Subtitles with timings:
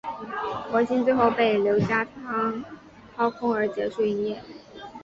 [0.71, 2.65] 博新最后被刘家昌
[3.15, 4.41] 掏空而结束营业。